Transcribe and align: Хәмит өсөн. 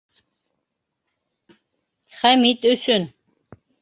Хәмит 2.21 2.67
өсөн. 2.71 3.05